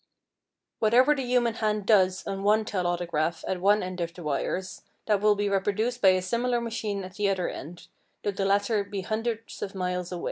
[0.79, 5.21] Whatever the human hand does on one telautograph at one end of the wires, that
[5.21, 7.85] will be reproduced by a similar machine at the other end,
[8.23, 10.19] though the latter be hundreds of miles away.